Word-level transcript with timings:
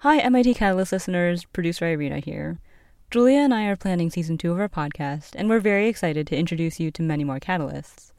Hi, 0.00 0.18
MIT 0.18 0.52
Catalyst 0.52 0.92
listeners, 0.92 1.46
producer 1.46 1.86
Irina 1.86 2.18
here. 2.18 2.58
Julia 3.10 3.38
and 3.38 3.54
I 3.54 3.64
are 3.64 3.76
planning 3.76 4.10
season 4.10 4.36
two 4.36 4.52
of 4.52 4.60
our 4.60 4.68
podcast, 4.68 5.30
and 5.34 5.48
we're 5.48 5.58
very 5.58 5.88
excited 5.88 6.26
to 6.26 6.36
introduce 6.36 6.78
you 6.78 6.90
to 6.90 7.02
many 7.02 7.24
more 7.24 7.40
catalysts. 7.40 8.12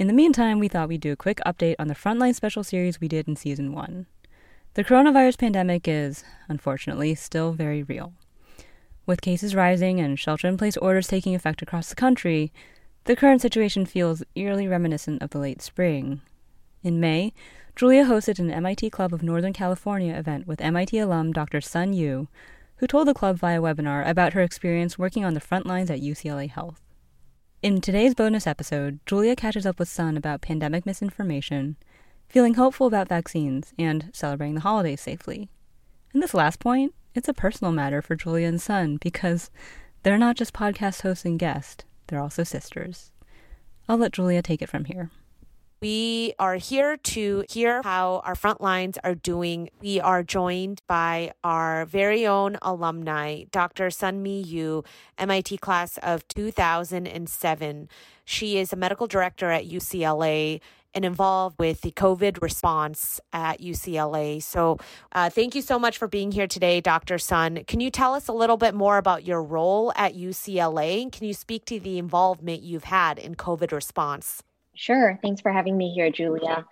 In 0.00 0.08
the 0.08 0.12
meantime, 0.12 0.58
we 0.58 0.66
thought 0.66 0.88
we'd 0.88 1.00
do 1.00 1.12
a 1.12 1.16
quick 1.16 1.38
update 1.46 1.76
on 1.78 1.86
the 1.86 1.94
Frontline 1.94 2.34
special 2.34 2.64
series 2.64 3.00
we 3.00 3.06
did 3.06 3.28
in 3.28 3.36
season 3.36 3.72
one. 3.72 4.06
The 4.74 4.82
coronavirus 4.82 5.38
pandemic 5.38 5.86
is, 5.86 6.24
unfortunately, 6.48 7.14
still 7.14 7.52
very 7.52 7.84
real. 7.84 8.14
With 9.06 9.22
cases 9.22 9.54
rising 9.54 10.00
and 10.00 10.18
shelter 10.18 10.48
in 10.48 10.56
place 10.56 10.76
orders 10.76 11.06
taking 11.06 11.36
effect 11.36 11.62
across 11.62 11.88
the 11.88 11.94
country, 11.94 12.52
the 13.04 13.14
current 13.14 13.40
situation 13.40 13.86
feels 13.86 14.24
eerily 14.34 14.66
reminiscent 14.66 15.22
of 15.22 15.30
the 15.30 15.38
late 15.38 15.62
spring. 15.62 16.20
In 16.82 16.98
May, 16.98 17.32
Julia 17.74 18.04
hosted 18.04 18.38
an 18.38 18.50
MIT 18.50 18.90
Club 18.90 19.12
of 19.12 19.22
Northern 19.22 19.52
California 19.52 20.14
event 20.14 20.46
with 20.46 20.60
MIT 20.60 20.98
alum 20.98 21.32
Dr. 21.32 21.60
Sun 21.60 21.92
Yu, 21.94 22.28
who 22.76 22.86
told 22.86 23.08
the 23.08 23.14
club 23.14 23.36
via 23.36 23.60
webinar 23.60 24.06
about 24.06 24.32
her 24.34 24.42
experience 24.42 24.98
working 24.98 25.24
on 25.24 25.34
the 25.34 25.40
front 25.40 25.66
lines 25.66 25.90
at 25.90 26.00
UCLA 26.00 26.50
Health. 26.50 26.80
In 27.62 27.80
today's 27.80 28.14
bonus 28.14 28.46
episode, 28.46 29.00
Julia 29.06 29.36
catches 29.36 29.66
up 29.66 29.78
with 29.78 29.88
Sun 29.88 30.16
about 30.16 30.42
pandemic 30.42 30.84
misinformation 30.84 31.76
feeling 32.32 32.54
hopeful 32.54 32.86
about 32.86 33.08
vaccines, 33.08 33.74
and 33.78 34.08
celebrating 34.14 34.54
the 34.54 34.62
holidays 34.62 35.02
safely. 35.02 35.50
And 36.14 36.22
this 36.22 36.32
last 36.32 36.60
point, 36.60 36.94
it's 37.14 37.28
a 37.28 37.34
personal 37.34 37.72
matter 37.72 38.00
for 38.00 38.16
Julia 38.16 38.48
and 38.48 38.60
Sun 38.60 38.96
because 39.02 39.50
they're 40.02 40.16
not 40.16 40.36
just 40.36 40.54
podcast 40.54 41.02
hosts 41.02 41.26
and 41.26 41.38
guests, 41.38 41.84
they're 42.06 42.18
also 42.22 42.42
sisters. 42.42 43.12
I'll 43.86 43.98
let 43.98 44.12
Julia 44.12 44.40
take 44.40 44.62
it 44.62 44.70
from 44.70 44.86
here. 44.86 45.10
We 45.82 46.34
are 46.38 46.54
here 46.54 46.96
to 46.96 47.44
hear 47.50 47.82
how 47.82 48.22
our 48.24 48.36
front 48.36 48.60
lines 48.60 48.98
are 49.02 49.16
doing. 49.16 49.68
We 49.80 49.98
are 49.98 50.22
joined 50.22 50.80
by 50.86 51.32
our 51.42 51.86
very 51.86 52.24
own 52.24 52.56
alumni, 52.62 53.46
Dr. 53.50 53.88
Sunmi 53.88 54.46
Yu, 54.46 54.84
MIT 55.18 55.56
class 55.56 55.98
of 55.98 56.28
2007. 56.28 57.88
She 58.24 58.58
is 58.58 58.72
a 58.72 58.76
medical 58.76 59.08
director 59.08 59.50
at 59.50 59.68
UCLA 59.68 60.60
and 60.94 61.04
involved 61.04 61.58
with 61.58 61.80
the 61.80 61.90
COVID 61.90 62.40
response 62.40 63.20
at 63.32 63.60
UCLA. 63.60 64.40
So, 64.40 64.78
uh, 65.10 65.30
thank 65.30 65.56
you 65.56 65.62
so 65.62 65.80
much 65.80 65.98
for 65.98 66.06
being 66.06 66.30
here 66.30 66.46
today, 66.46 66.80
Dr. 66.80 67.18
Sun. 67.18 67.64
Can 67.66 67.80
you 67.80 67.90
tell 67.90 68.14
us 68.14 68.28
a 68.28 68.32
little 68.32 68.56
bit 68.56 68.76
more 68.76 68.98
about 68.98 69.24
your 69.24 69.42
role 69.42 69.92
at 69.96 70.14
UCLA? 70.14 71.10
Can 71.10 71.26
you 71.26 71.34
speak 71.34 71.64
to 71.64 71.80
the 71.80 71.98
involvement 71.98 72.62
you've 72.62 72.84
had 72.84 73.18
in 73.18 73.34
COVID 73.34 73.72
response? 73.72 74.44
Sure. 74.74 75.18
Thanks 75.22 75.40
for 75.40 75.52
having 75.52 75.76
me 75.76 75.92
here, 75.92 76.10
Julia. 76.10 76.66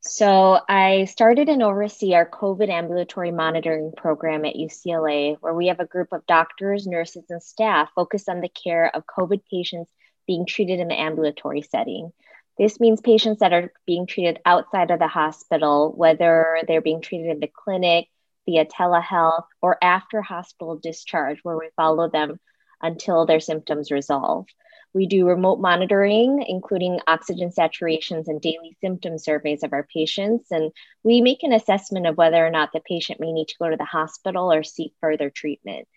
So, 0.00 0.60
I 0.68 1.06
started 1.06 1.48
and 1.48 1.62
oversee 1.62 2.12
our 2.14 2.28
COVID 2.28 2.68
ambulatory 2.68 3.30
monitoring 3.30 3.92
program 3.96 4.44
at 4.44 4.54
UCLA, 4.54 5.36
where 5.40 5.54
we 5.54 5.68
have 5.68 5.80
a 5.80 5.86
group 5.86 6.08
of 6.12 6.26
doctors, 6.26 6.86
nurses, 6.86 7.24
and 7.30 7.42
staff 7.42 7.88
focused 7.94 8.28
on 8.28 8.40
the 8.40 8.50
care 8.50 8.94
of 8.94 9.04
COVID 9.06 9.40
patients 9.50 9.90
being 10.26 10.44
treated 10.44 10.78
in 10.80 10.88
the 10.88 11.00
ambulatory 11.00 11.62
setting. 11.62 12.12
This 12.58 12.80
means 12.80 13.00
patients 13.00 13.40
that 13.40 13.52
are 13.52 13.72
being 13.86 14.06
treated 14.06 14.40
outside 14.44 14.90
of 14.90 14.98
the 14.98 15.08
hospital, 15.08 15.92
whether 15.96 16.58
they're 16.68 16.82
being 16.82 17.00
treated 17.00 17.30
in 17.30 17.40
the 17.40 17.48
clinic, 17.48 18.08
via 18.46 18.66
telehealth, 18.66 19.46
or 19.62 19.78
after 19.82 20.20
hospital 20.20 20.76
discharge, 20.76 21.38
where 21.42 21.56
we 21.56 21.70
follow 21.76 22.10
them 22.10 22.38
until 22.82 23.24
their 23.24 23.40
symptoms 23.40 23.90
resolve. 23.90 24.46
We 24.94 25.08
do 25.08 25.26
remote 25.26 25.58
monitoring, 25.58 26.44
including 26.46 27.00
oxygen 27.08 27.50
saturations 27.50 28.28
and 28.28 28.40
daily 28.40 28.76
symptom 28.80 29.18
surveys 29.18 29.64
of 29.64 29.72
our 29.72 29.88
patients. 29.92 30.52
And 30.52 30.70
we 31.02 31.20
make 31.20 31.42
an 31.42 31.52
assessment 31.52 32.06
of 32.06 32.16
whether 32.16 32.46
or 32.46 32.50
not 32.50 32.70
the 32.72 32.80
patient 32.80 33.18
may 33.18 33.32
need 33.32 33.48
to 33.48 33.58
go 33.58 33.68
to 33.68 33.76
the 33.76 33.84
hospital 33.84 34.52
or 34.52 34.62
seek 34.62 34.94
further 35.00 35.30
treatment. 35.30 35.88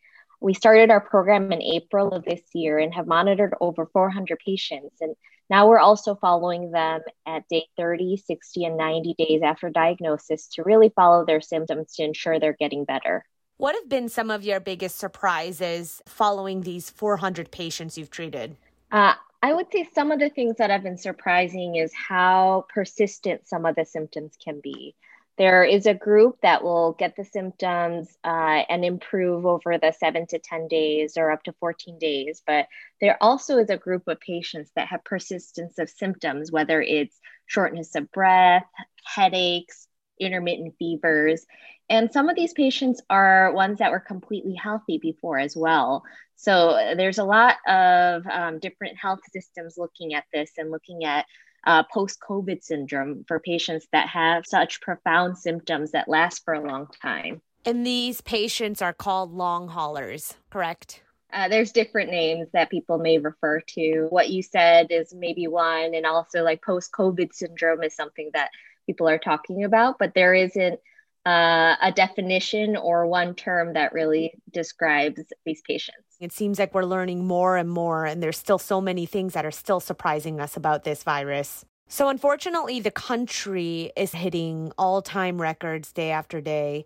We 0.41 0.55
started 0.55 0.89
our 0.89 0.99
program 0.99 1.51
in 1.51 1.61
April 1.61 2.09
of 2.09 2.25
this 2.25 2.41
year 2.53 2.79
and 2.79 2.93
have 2.95 3.05
monitored 3.05 3.53
over 3.61 3.85
400 3.85 4.39
patients. 4.43 4.97
And 4.99 5.15
now 5.47 5.67
we're 5.67 5.79
also 5.79 6.15
following 6.15 6.71
them 6.71 7.01
at 7.27 7.47
day 7.49 7.67
30, 7.77 8.17
60, 8.17 8.65
and 8.65 8.77
90 8.77 9.15
days 9.17 9.41
after 9.43 9.69
diagnosis 9.69 10.47
to 10.49 10.63
really 10.63 10.89
follow 10.95 11.23
their 11.23 11.41
symptoms 11.41 11.93
to 11.95 12.03
ensure 12.03 12.39
they're 12.39 12.57
getting 12.59 12.83
better. 12.83 13.23
What 13.57 13.75
have 13.75 13.89
been 13.89 14.09
some 14.09 14.29
of 14.29 14.43
your 14.43 14.59
biggest 14.59 14.97
surprises 14.97 16.01
following 16.07 16.61
these 16.61 16.89
400 16.89 17.51
patients 17.51 17.97
you've 17.97 18.11
treated? 18.11 18.57
Uh, 18.91 19.13
I 19.41 19.53
would 19.53 19.71
say 19.71 19.87
some 19.93 20.11
of 20.11 20.19
the 20.19 20.29
things 20.29 20.57
that 20.57 20.69
have 20.69 20.83
been 20.83 20.97
surprising 20.97 21.75
is 21.75 21.93
how 21.93 22.65
persistent 22.73 23.47
some 23.47 23.65
of 23.65 23.75
the 23.75 23.85
symptoms 23.85 24.33
can 24.43 24.59
be. 24.61 24.95
There 25.37 25.63
is 25.63 25.85
a 25.85 25.93
group 25.93 26.37
that 26.41 26.63
will 26.63 26.93
get 26.93 27.15
the 27.15 27.23
symptoms 27.23 28.17
uh, 28.23 28.63
and 28.69 28.83
improve 28.83 29.45
over 29.45 29.77
the 29.77 29.91
seven 29.91 30.25
to 30.27 30.39
10 30.39 30.67
days 30.67 31.15
or 31.15 31.29
up 31.29 31.43
to 31.43 31.53
14 31.59 31.99
days. 31.99 32.41
But 32.45 32.67
there 32.99 33.17
also 33.21 33.59
is 33.59 33.69
a 33.69 33.77
group 33.77 34.07
of 34.07 34.19
patients 34.19 34.71
that 34.75 34.87
have 34.87 35.03
persistence 35.03 35.77
of 35.77 35.91
symptoms, 35.91 36.51
whether 36.51 36.81
it's 36.81 37.19
shortness 37.45 37.93
of 37.93 38.11
breath, 38.11 38.65
headaches, 39.05 39.87
intermittent 40.19 40.75
fevers. 40.79 41.45
And 41.89 42.11
some 42.11 42.29
of 42.29 42.35
these 42.35 42.53
patients 42.53 43.01
are 43.09 43.53
ones 43.53 43.79
that 43.79 43.91
were 43.91 43.99
completely 43.99 44.55
healthy 44.55 44.97
before 44.97 45.39
as 45.39 45.55
well. 45.55 46.03
So 46.35 46.93
there's 46.95 47.17
a 47.17 47.23
lot 47.23 47.55
of 47.67 48.27
um, 48.27 48.59
different 48.59 48.97
health 48.97 49.21
systems 49.31 49.75
looking 49.77 50.13
at 50.13 50.25
this 50.33 50.51
and 50.57 50.69
looking 50.69 51.05
at 51.05 51.25
uh, 51.65 51.83
post 51.91 52.19
COVID 52.27 52.63
syndrome 52.63 53.25
for 53.27 53.39
patients 53.39 53.87
that 53.91 54.07
have 54.09 54.45
such 54.45 54.81
profound 54.81 55.37
symptoms 55.37 55.91
that 55.91 56.07
last 56.07 56.43
for 56.45 56.53
a 56.53 56.65
long 56.65 56.87
time. 57.01 57.41
And 57.65 57.85
these 57.85 58.21
patients 58.21 58.81
are 58.81 58.93
called 58.93 59.33
long 59.33 59.67
haulers, 59.67 60.35
correct? 60.49 61.01
Uh, 61.33 61.49
there's 61.49 61.73
different 61.73 62.09
names 62.09 62.47
that 62.53 62.69
people 62.69 62.97
may 62.97 63.17
refer 63.17 63.59
to. 63.59 64.07
What 64.09 64.29
you 64.29 64.41
said 64.41 64.87
is 64.91 65.13
maybe 65.13 65.47
one, 65.47 65.93
and 65.93 66.05
also 66.05 66.43
like 66.43 66.63
post 66.63 66.91
COVID 66.93 67.33
syndrome 67.33 67.83
is 67.83 67.95
something 67.95 68.29
that 68.33 68.49
people 68.87 69.07
are 69.07 69.19
talking 69.19 69.63
about, 69.63 69.99
but 69.99 70.13
there 70.15 70.33
isn't 70.33 70.79
uh, 71.27 71.75
a 71.81 71.91
definition 71.91 72.77
or 72.77 73.05
one 73.05 73.35
term 73.35 73.73
that 73.73 73.91
really 73.91 74.33
describes 74.51 75.21
these 75.45 75.61
patients. 75.67 75.97
It 76.21 76.31
seems 76.31 76.57
like 76.57 76.73
we're 76.73 76.85
learning 76.85 77.27
more 77.27 77.57
and 77.57 77.69
more, 77.69 78.05
and 78.05 78.23
there's 78.23 78.37
still 78.37 78.57
so 78.57 78.79
many 78.79 79.05
things 79.05 79.33
that 79.33 79.45
are 79.45 79.51
still 79.51 79.81
surprising 79.81 80.39
us 80.39 80.55
about 80.55 80.85
this 80.85 81.03
virus. 81.03 81.65
So, 81.89 82.07
unfortunately, 82.07 82.79
the 82.79 82.91
country 82.91 83.91
is 83.95 84.13
hitting 84.13 84.71
all 84.77 85.01
time 85.01 85.41
records 85.41 85.91
day 85.91 86.11
after 86.11 86.39
day. 86.39 86.85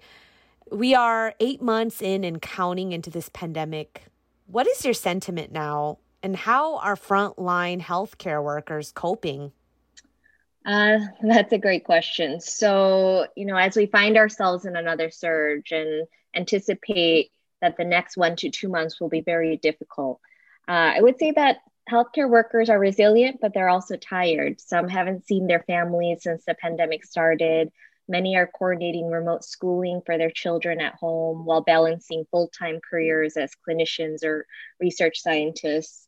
We 0.72 0.96
are 0.96 1.36
eight 1.40 1.62
months 1.62 2.02
in 2.02 2.24
and 2.24 2.42
counting 2.42 2.94
into 2.94 3.10
this 3.10 3.30
pandemic. 3.30 4.06
What 4.48 4.68
is 4.68 4.84
your 4.84 4.94
sentiment 4.96 5.52
now, 5.52 6.00
and 6.24 6.36
how 6.36 6.78
are 6.78 6.96
frontline 6.96 7.82
healthcare 7.82 8.44
workers 8.44 8.92
coping? 8.92 9.52
Uh, 10.66 11.00
that's 11.22 11.54
a 11.54 11.58
great 11.58 11.84
question. 11.84 12.40
So, 12.40 13.28
you 13.36 13.46
know, 13.46 13.56
as 13.58 13.76
we 13.76 13.86
find 13.88 14.18
ourselves 14.18 14.66
in 14.66 14.76
another 14.76 15.10
surge 15.12 15.72
and 15.72 16.08
anticipate 16.36 17.32
that 17.62 17.78
the 17.78 17.86
next 17.86 18.18
one 18.18 18.36
to 18.38 18.50
two 18.50 18.70
months 18.70 19.00
will 19.00 19.10
be 19.10 19.22
very 19.22 19.58
difficult, 19.58 20.20
uh, 20.68 20.94
I 20.96 21.02
would 21.02 21.20
say 21.20 21.32
that 21.32 21.58
healthcare 21.90 22.30
workers 22.30 22.70
are 22.70 22.80
resilient, 22.80 23.40
but 23.42 23.54
they're 23.54 23.70
also 23.70 23.98
tired. 23.98 24.62
Some 24.62 24.88
haven't 24.88 25.28
seen 25.28 25.48
their 25.48 25.64
families 25.64 26.24
since 26.24 26.46
the 26.46 26.56
pandemic 26.56 27.04
started. 27.04 27.72
Many 28.08 28.36
are 28.36 28.48
coordinating 28.48 29.10
remote 29.10 29.44
schooling 29.44 30.02
for 30.06 30.18
their 30.18 30.32
children 30.32 30.82
at 30.82 30.96
home 30.96 31.46
while 31.46 31.62
balancing 31.62 32.26
full 32.30 32.50
time 32.50 32.80
careers 32.88 33.38
as 33.38 33.52
clinicians 33.68 34.24
or 34.24 34.46
research 34.80 35.20
scientists. 35.22 36.08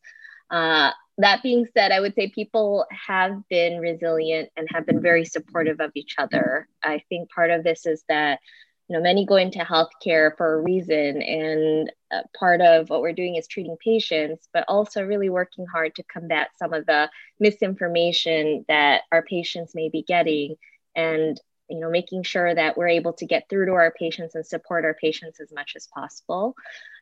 Uh, 0.50 0.92
that 1.19 1.44
being 1.44 1.68
said, 1.74 1.91
I 1.91 2.00
would 2.00 2.16
say 2.16 2.29
people 2.29 2.85
have 2.90 3.47
been 3.50 3.79
resilient 3.79 4.50
and 4.57 4.68
have 4.72 4.85
been 4.85 5.01
very 5.01 5.25
supportive 5.25 5.79
of 5.79 5.91
each 5.96 6.16
other. 6.18 6.68
I 6.84 7.03
think 7.09 7.29
part 7.29 7.51
of 7.51 7.63
this 7.63 7.85
is 7.85 8.03
that 8.09 8.40
you 8.88 8.97
know 8.97 9.01
many 9.01 9.25
go 9.25 9.35
into 9.35 9.59
healthcare 9.59 10.35
for 10.35 10.56
a 10.56 10.62
reason, 10.62 11.21
and 11.21 11.92
uh, 12.12 12.24
part 12.38 12.62
of 12.62 12.89
what 12.89 13.01
we're 13.01 13.13
doing 13.13 13.36
is 13.36 13.48
treating 13.48 13.77
patients, 13.83 14.50
but 14.54 14.65
also 14.68 15.04
really 15.04 15.30
working 15.30 15.65
hard 15.65 15.95
to 15.95 16.04
combat 16.04 16.50
some 16.57 16.74
of 16.74 16.86
the 16.86 17.10
misinformation 17.39 18.65
that 18.68 19.04
our 19.12 19.21
patients 19.21 19.75
may 19.75 19.89
be 19.89 20.01
getting, 20.01 20.56
and 20.95 21.39
you 21.69 21.80
know 21.80 21.89
making 21.89 22.24
sure 22.24 22.54
that 22.54 22.77
we're 22.77 22.89
able 22.89 23.13
to 23.13 23.25
get 23.25 23.50
through 23.50 23.68
to 23.68 23.71
our 23.74 23.92
patients 23.92 24.36
and 24.36 24.45
support 24.45 24.86
our 24.86 24.94
patients 24.94 25.39
as 25.39 25.51
much 25.51 25.74
as 25.75 25.88
possible. 25.88 26.56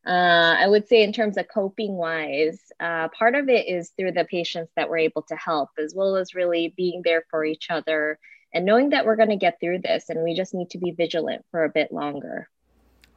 Uh, 0.06 0.56
I 0.58 0.68
would 0.68 0.88
say, 0.88 1.04
in 1.04 1.14
terms 1.14 1.38
of 1.38 1.48
coping 1.48 1.96
wise, 1.96 2.60
uh, 2.80 3.10
part 3.10 3.36
of 3.36 3.50
it 3.50 3.68
is 3.68 3.92
through 3.98 4.14
the 4.14 4.26
patients 4.26 4.72
that 4.76 4.90
we're 4.90 4.98
able 5.00 5.22
to 5.24 5.36
help, 5.36 5.70
as 5.78 5.94
well 5.96 6.16
as 6.16 6.34
really 6.34 6.74
being 6.76 7.02
there 7.04 7.24
for 7.30 7.46
each 7.46 7.70
other 7.70 8.18
and 8.54 8.66
knowing 8.66 8.90
that 8.90 9.06
we're 9.06 9.16
going 9.16 9.30
to 9.30 9.36
get 9.36 9.60
through 9.60 9.80
this 9.80 10.10
and 10.10 10.24
we 10.24 10.36
just 10.36 10.54
need 10.54 10.70
to 10.72 10.78
be 10.78 10.92
vigilant 10.92 11.46
for 11.52 11.64
a 11.64 11.70
bit 11.70 11.92
longer. 11.92 12.50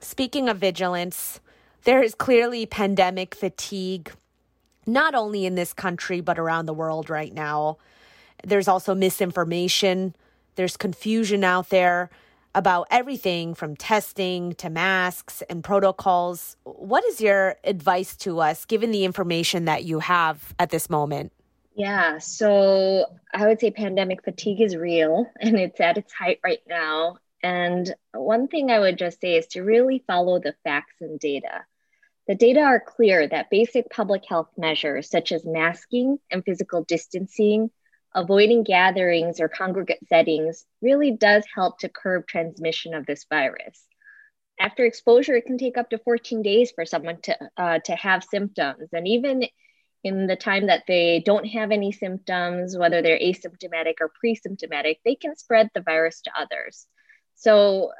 Speaking 0.00 0.48
of 0.48 0.58
vigilance, 0.58 1.40
there 1.84 2.02
is 2.02 2.14
clearly 2.14 2.66
pandemic 2.66 3.34
fatigue, 3.34 4.12
not 4.86 5.14
only 5.14 5.46
in 5.46 5.54
this 5.54 5.72
country, 5.72 6.20
but 6.20 6.38
around 6.38 6.66
the 6.66 6.74
world 6.74 7.10
right 7.10 7.32
now. 7.32 7.78
There's 8.44 8.68
also 8.68 8.94
misinformation, 8.94 10.14
there's 10.56 10.76
confusion 10.76 11.44
out 11.44 11.68
there. 11.70 12.10
about 12.56 12.86
everything 12.88 13.52
from 13.52 13.74
testing 13.74 14.54
to 14.54 14.70
masks 14.70 15.42
and 15.50 15.64
protocols. 15.64 16.56
What 16.62 17.04
is 17.06 17.20
your 17.20 17.56
advice 17.64 18.14
to 18.18 18.38
us 18.38 18.64
given 18.64 18.92
the 18.92 19.04
information 19.04 19.64
that 19.64 19.82
you 19.82 19.98
have 19.98 20.54
at 20.60 20.70
this 20.70 20.88
moment? 20.88 21.32
Yeah, 21.74 22.18
so 22.18 23.06
I 23.32 23.48
would 23.48 23.58
say 23.58 23.72
pandemic 23.72 24.22
fatigue 24.22 24.60
is 24.60 24.76
real 24.76 25.28
and 25.40 25.58
it's 25.58 25.80
at 25.80 25.98
its 25.98 26.12
height 26.12 26.38
right 26.44 26.62
now. 26.68 27.16
And 27.42 27.92
one 28.12 28.48
thing 28.48 28.70
I 28.70 28.78
would 28.78 28.96
just 28.96 29.20
say 29.20 29.36
is 29.36 29.48
to 29.48 29.62
really 29.62 30.02
follow 30.06 30.38
the 30.38 30.54
facts 30.64 30.94
and 31.00 31.18
data. 31.18 31.64
The 32.26 32.34
data 32.34 32.60
are 32.60 32.80
clear 32.80 33.28
that 33.28 33.50
basic 33.50 33.90
public 33.90 34.22
health 34.26 34.48
measures 34.56 35.10
such 35.10 35.30
as 35.30 35.44
masking 35.44 36.18
and 36.30 36.42
physical 36.42 36.84
distancing, 36.84 37.70
avoiding 38.14 38.62
gatherings 38.62 39.40
or 39.40 39.48
congregate 39.48 40.06
settings 40.08 40.64
really 40.80 41.10
does 41.10 41.44
help 41.54 41.78
to 41.78 41.88
curb 41.88 42.26
transmission 42.26 42.94
of 42.94 43.06
this 43.06 43.26
virus. 43.28 43.82
After 44.60 44.84
exposure, 44.84 45.34
it 45.34 45.46
can 45.46 45.58
take 45.58 45.76
up 45.76 45.90
to 45.90 45.98
14 45.98 46.42
days 46.42 46.70
for 46.70 46.86
someone 46.86 47.20
to, 47.22 47.36
uh, 47.56 47.78
to 47.80 47.96
have 47.96 48.22
symptoms. 48.22 48.88
And 48.92 49.08
even 49.08 49.44
in 50.04 50.26
the 50.26 50.36
time 50.36 50.66
that 50.66 50.84
they 50.86 51.22
don't 51.24 51.46
have 51.46 51.72
any 51.72 51.90
symptoms, 51.90 52.76
whether 52.76 53.02
they're 53.02 53.18
asymptomatic 53.18 53.94
or 54.00 54.12
pre 54.20 54.34
symptomatic, 54.34 55.00
they 55.04 55.16
can 55.16 55.34
spread 55.34 55.70
the 55.74 55.80
virus 55.80 56.20
to 56.22 56.30
others. 56.38 56.86
So 57.34 57.90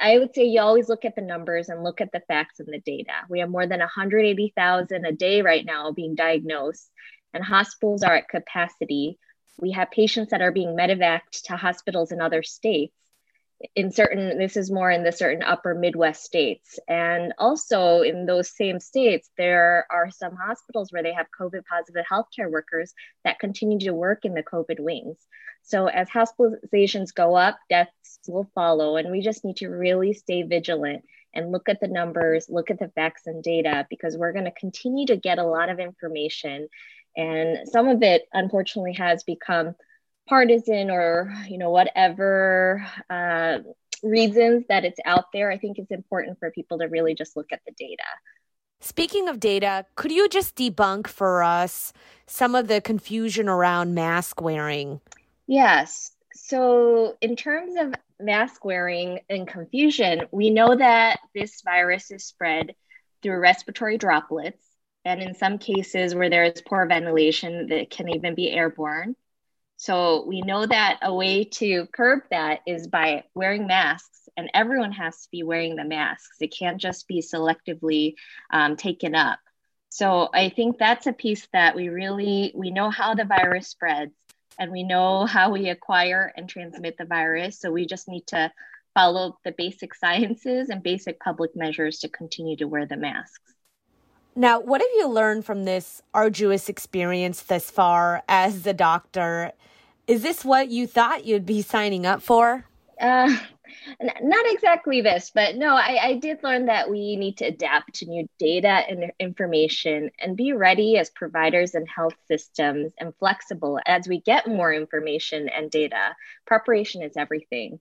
I 0.00 0.18
would 0.18 0.34
say 0.34 0.44
you 0.44 0.60
always 0.60 0.88
look 0.88 1.04
at 1.04 1.16
the 1.16 1.22
numbers 1.22 1.68
and 1.68 1.82
look 1.82 2.00
at 2.00 2.12
the 2.12 2.22
facts 2.28 2.60
and 2.60 2.68
the 2.68 2.80
data. 2.80 3.12
We 3.28 3.40
have 3.40 3.50
more 3.50 3.66
than 3.66 3.80
180,000 3.80 5.04
a 5.04 5.12
day 5.12 5.42
right 5.42 5.64
now 5.64 5.92
being 5.92 6.14
diagnosed, 6.14 6.90
and 7.34 7.44
hospitals 7.44 8.02
are 8.02 8.14
at 8.14 8.28
capacity. 8.28 9.18
We 9.58 9.72
have 9.72 9.90
patients 9.90 10.30
that 10.30 10.42
are 10.42 10.52
being 10.52 10.76
medevaced 10.76 11.44
to 11.44 11.56
hospitals 11.56 12.12
in 12.12 12.20
other 12.20 12.42
states. 12.42 12.94
In 13.76 13.92
certain 13.92 14.38
this 14.38 14.56
is 14.56 14.70
more 14.70 14.90
in 14.90 15.04
the 15.04 15.12
certain 15.12 15.42
upper 15.42 15.74
midwest 15.74 16.24
states. 16.24 16.78
And 16.88 17.34
also 17.36 18.00
in 18.00 18.24
those 18.24 18.56
same 18.56 18.80
states 18.80 19.30
there 19.36 19.86
are 19.90 20.10
some 20.10 20.34
hospitals 20.34 20.92
where 20.92 21.02
they 21.02 21.12
have 21.12 21.26
covid 21.38 21.64
positive 21.66 22.04
healthcare 22.10 22.50
workers 22.50 22.94
that 23.24 23.38
continue 23.38 23.78
to 23.80 23.92
work 23.92 24.24
in 24.24 24.32
the 24.32 24.42
covid 24.42 24.80
wings. 24.80 25.18
So 25.62 25.88
as 25.88 26.08
hospitalizations 26.08 27.14
go 27.14 27.34
up 27.34 27.58
deaths 27.68 28.18
will 28.26 28.50
follow. 28.54 28.96
And 28.96 29.10
we 29.10 29.20
just 29.20 29.44
need 29.44 29.56
to 29.58 29.68
really 29.68 30.14
stay 30.14 30.42
vigilant 30.42 31.04
and 31.34 31.52
look 31.52 31.68
at 31.68 31.80
the 31.80 31.88
numbers 31.88 32.46
look 32.48 32.70
at 32.70 32.78
the 32.78 32.88
facts 32.88 33.26
and 33.26 33.42
data 33.42 33.86
because 33.90 34.16
we're 34.16 34.32
going 34.32 34.44
to 34.46 34.50
continue 34.52 35.06
to 35.06 35.16
get 35.16 35.38
a 35.38 35.44
lot 35.44 35.68
of 35.68 35.78
information 35.78 36.68
and 37.16 37.68
some 37.68 37.88
of 37.88 38.02
it 38.02 38.22
unfortunately 38.32 38.94
has 38.94 39.22
become 39.24 39.74
partisan 40.28 40.90
or 40.90 41.32
you 41.48 41.58
know 41.58 41.70
whatever 41.70 42.86
uh, 43.10 43.58
reasons 44.02 44.64
that 44.68 44.84
it's 44.84 45.00
out 45.04 45.26
there. 45.32 45.50
I 45.50 45.58
think 45.58 45.78
it's 45.78 45.90
important 45.90 46.38
for 46.38 46.50
people 46.50 46.78
to 46.78 46.86
really 46.86 47.14
just 47.14 47.36
look 47.36 47.52
at 47.52 47.60
the 47.66 47.72
data. 47.72 48.04
Speaking 48.80 49.28
of 49.28 49.40
data 49.40 49.86
could 49.96 50.12
you 50.12 50.28
just 50.28 50.56
debunk 50.56 51.06
for 51.06 51.42
us 51.42 51.92
some 52.26 52.54
of 52.54 52.68
the 52.68 52.80
confusion 52.80 53.48
around 53.48 53.94
mask 53.94 54.40
wearing? 54.40 55.00
Yes. 55.46 56.12
So 56.34 57.16
in 57.20 57.36
terms 57.36 57.74
of 57.78 57.94
mask 58.20 58.64
wearing 58.64 59.20
and 59.28 59.48
confusion 59.48 60.22
we 60.30 60.50
know 60.50 60.76
that 60.76 61.18
this 61.34 61.62
virus 61.62 62.10
is 62.10 62.24
spread 62.24 62.74
through 63.22 63.38
respiratory 63.38 63.98
droplets 63.98 64.69
and 65.04 65.22
in 65.22 65.34
some 65.34 65.58
cases 65.58 66.14
where 66.14 66.30
there 66.30 66.44
is 66.44 66.62
poor 66.62 66.86
ventilation 66.86 67.68
that 67.68 67.90
can 67.90 68.08
even 68.08 68.34
be 68.34 68.50
airborne 68.50 69.14
so 69.80 70.26
we 70.26 70.42
know 70.42 70.66
that 70.66 70.98
a 71.00 71.14
way 71.14 71.44
to 71.44 71.86
curb 71.86 72.24
that 72.30 72.60
is 72.66 72.86
by 72.86 73.24
wearing 73.32 73.66
masks, 73.66 74.28
and 74.36 74.50
everyone 74.52 74.92
has 74.92 75.22
to 75.22 75.28
be 75.32 75.42
wearing 75.42 75.74
the 75.74 75.86
masks. 75.86 76.36
It 76.38 76.54
can't 76.54 76.76
just 76.78 77.08
be 77.08 77.22
selectively 77.22 78.16
um, 78.52 78.76
taken 78.76 79.14
up. 79.14 79.38
So 79.88 80.28
I 80.34 80.50
think 80.50 80.76
that's 80.76 81.06
a 81.06 81.14
piece 81.14 81.48
that 81.54 81.74
we 81.76 81.88
really 81.88 82.52
we 82.54 82.70
know 82.70 82.90
how 82.90 83.14
the 83.14 83.24
virus 83.24 83.68
spreads, 83.68 84.12
and 84.58 84.70
we 84.70 84.82
know 84.82 85.24
how 85.24 85.50
we 85.50 85.70
acquire 85.70 86.30
and 86.36 86.46
transmit 86.46 86.98
the 86.98 87.06
virus. 87.06 87.58
So 87.58 87.72
we 87.72 87.86
just 87.86 88.06
need 88.06 88.26
to 88.26 88.52
follow 88.92 89.38
the 89.44 89.52
basic 89.52 89.94
sciences 90.02 90.68
and 90.68 90.82
basic 90.82 91.18
public 91.20 91.56
measures 91.56 92.00
to 92.00 92.10
continue 92.10 92.58
to 92.58 92.68
wear 92.68 92.84
the 92.84 92.98
masks. 92.98 93.54
Now, 94.36 94.60
what 94.60 94.80
have 94.80 94.90
you 94.96 95.08
learned 95.08 95.44
from 95.44 95.64
this 95.64 96.02
arduous 96.14 96.68
experience 96.68 97.42
thus 97.42 97.70
far 97.70 98.22
as 98.28 98.66
a 98.66 98.72
doctor? 98.72 99.52
Is 100.06 100.22
this 100.22 100.44
what 100.44 100.70
you 100.70 100.86
thought 100.86 101.24
you'd 101.24 101.46
be 101.46 101.62
signing 101.62 102.06
up 102.06 102.22
for? 102.22 102.64
Uh, 103.00 103.36
not 104.22 104.44
exactly 104.52 105.00
this, 105.00 105.30
but 105.34 105.56
no, 105.56 105.74
I, 105.74 105.98
I 106.02 106.14
did 106.14 106.42
learn 106.42 106.66
that 106.66 106.90
we 106.90 107.16
need 107.16 107.38
to 107.38 107.46
adapt 107.46 107.94
to 107.96 108.06
new 108.06 108.28
data 108.38 108.68
and 108.68 109.10
information 109.18 110.10
and 110.18 110.36
be 110.36 110.52
ready 110.52 110.98
as 110.98 111.10
providers 111.10 111.74
and 111.74 111.88
health 111.88 112.14
systems 112.28 112.92
and 112.98 113.14
flexible 113.18 113.80
as 113.86 114.06
we 114.06 114.20
get 114.20 114.46
more 114.46 114.72
information 114.72 115.48
and 115.48 115.70
data. 115.70 116.14
Preparation 116.46 117.02
is 117.02 117.16
everything. 117.16 117.80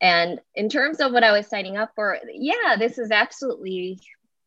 And 0.00 0.40
in 0.54 0.68
terms 0.68 1.00
of 1.00 1.12
what 1.12 1.24
I 1.24 1.32
was 1.32 1.46
signing 1.46 1.78
up 1.78 1.92
for, 1.94 2.18
yeah, 2.32 2.76
this 2.78 2.98
is 2.98 3.10
absolutely 3.10 3.98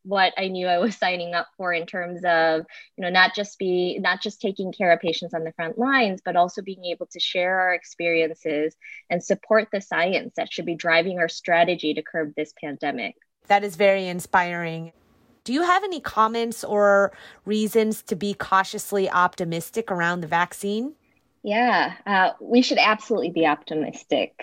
what 0.03 0.33
I 0.37 0.47
knew 0.47 0.67
I 0.67 0.77
was 0.77 0.95
signing 0.95 1.33
up 1.33 1.47
for 1.57 1.73
in 1.73 1.85
terms 1.85 2.21
of, 2.23 2.65
you 2.97 3.03
know, 3.03 3.09
not 3.09 3.35
just 3.35 3.59
be 3.59 3.99
not 3.99 4.21
just 4.21 4.41
taking 4.41 4.71
care 4.71 4.91
of 4.91 4.99
patients 4.99 5.33
on 5.33 5.43
the 5.43 5.53
front 5.53 5.77
lines, 5.77 6.21
but 6.23 6.35
also 6.35 6.61
being 6.61 6.85
able 6.85 7.07
to 7.07 7.19
share 7.19 7.59
our 7.59 7.73
experiences 7.73 8.75
and 9.09 9.23
support 9.23 9.67
the 9.71 9.81
science 9.81 10.33
that 10.37 10.51
should 10.51 10.65
be 10.65 10.75
driving 10.75 11.19
our 11.19 11.29
strategy 11.29 11.93
to 11.93 12.01
curb 12.01 12.33
this 12.35 12.53
pandemic. 12.61 13.15
That 13.47 13.63
is 13.63 13.75
very 13.75 14.07
inspiring. 14.07 14.91
Do 15.43 15.53
you 15.53 15.63
have 15.63 15.83
any 15.83 15.99
comments 15.99 16.63
or 16.63 17.11
reasons 17.45 18.03
to 18.03 18.15
be 18.15 18.33
cautiously 18.33 19.09
optimistic 19.09 19.89
around 19.91 20.21
the 20.21 20.27
vaccine? 20.27 20.93
Yeah, 21.43 21.93
uh, 22.05 22.31
we 22.41 22.61
should 22.61 22.77
absolutely 22.77 23.31
be 23.31 23.47
optimistic. 23.47 24.33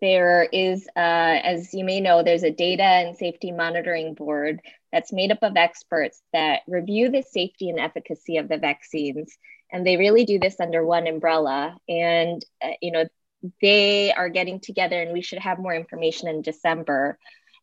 There 0.00 0.48
is, 0.52 0.86
uh, 0.96 1.40
as 1.42 1.72
you 1.72 1.84
may 1.84 2.00
know, 2.00 2.22
there's 2.22 2.42
a 2.42 2.50
data 2.50 2.82
and 2.82 3.16
safety 3.16 3.52
monitoring 3.52 4.14
board 4.14 4.60
that's 4.92 5.12
made 5.12 5.32
up 5.32 5.42
of 5.42 5.56
experts 5.56 6.22
that 6.32 6.60
review 6.66 7.10
the 7.10 7.22
safety 7.22 7.70
and 7.70 7.80
efficacy 7.80 8.36
of 8.38 8.48
the 8.48 8.58
vaccines. 8.58 9.36
And 9.72 9.86
they 9.86 9.96
really 9.96 10.24
do 10.24 10.38
this 10.38 10.60
under 10.60 10.84
one 10.84 11.06
umbrella. 11.06 11.76
And, 11.88 12.44
uh, 12.62 12.72
you 12.80 12.92
know, 12.92 13.04
they 13.60 14.12
are 14.12 14.28
getting 14.28 14.60
together 14.60 15.00
and 15.00 15.12
we 15.12 15.22
should 15.22 15.40
have 15.40 15.58
more 15.58 15.74
information 15.74 16.28
in 16.28 16.42
December. 16.42 17.18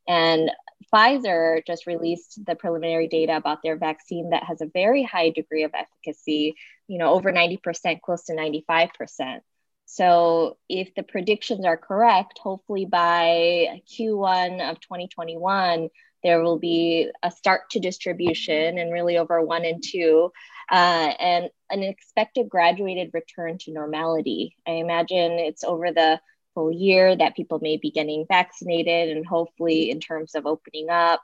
And 0.07 0.51
Pfizer 0.93 1.65
just 1.65 1.87
released 1.87 2.45
the 2.45 2.55
preliminary 2.55 3.07
data 3.07 3.35
about 3.35 3.59
their 3.63 3.77
vaccine 3.77 4.29
that 4.31 4.43
has 4.43 4.61
a 4.61 4.69
very 4.73 5.03
high 5.03 5.29
degree 5.29 5.63
of 5.63 5.71
efficacy, 5.73 6.55
you 6.87 6.97
know, 6.97 7.13
over 7.13 7.31
90%, 7.31 8.01
close 8.01 8.25
to 8.25 8.33
95%. 8.33 9.39
So 9.85 10.57
if 10.69 10.93
the 10.95 11.03
predictions 11.03 11.65
are 11.65 11.77
correct, 11.77 12.39
hopefully 12.39 12.85
by 12.85 13.81
Q1 13.91 14.71
of 14.71 14.79
2021, 14.79 15.89
there 16.23 16.41
will 16.41 16.59
be 16.59 17.09
a 17.21 17.31
start 17.31 17.69
to 17.71 17.79
distribution 17.79 18.77
and 18.77 18.93
really 18.93 19.17
over 19.17 19.41
one 19.41 19.65
and 19.65 19.83
two, 19.83 20.31
uh, 20.71 21.13
and 21.19 21.49
an 21.69 21.83
expected 21.83 22.49
graduated 22.49 23.11
return 23.13 23.57
to 23.59 23.73
normality. 23.73 24.55
I 24.67 24.71
imagine 24.71 25.33
it's 25.33 25.63
over 25.63 25.91
the 25.91 26.19
full 26.53 26.71
year 26.71 27.15
that 27.15 27.35
people 27.35 27.59
may 27.61 27.77
be 27.77 27.91
getting 27.91 28.25
vaccinated, 28.27 29.15
and 29.15 29.25
hopefully, 29.25 29.89
in 29.89 29.99
terms 29.99 30.35
of 30.35 30.45
opening 30.45 30.89
up, 30.89 31.21